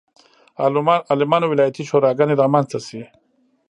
عالمانو 1.11 1.45
ولایتي 1.49 1.83
شوراګانې 1.89 2.35
رامنځته 2.41 2.79
شي. 2.87 3.01